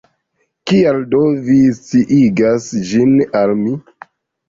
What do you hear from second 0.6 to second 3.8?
Kial, do, vi sciigas ĝin al